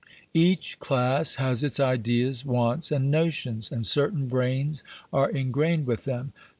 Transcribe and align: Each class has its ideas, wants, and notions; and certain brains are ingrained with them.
Each 0.33 0.79
class 0.79 1.35
has 1.35 1.63
its 1.63 1.79
ideas, 1.79 2.43
wants, 2.43 2.91
and 2.91 3.11
notions; 3.11 3.71
and 3.71 3.85
certain 3.85 4.27
brains 4.27 4.83
are 5.13 5.29
ingrained 5.29 5.85
with 5.85 6.05
them. 6.05 6.33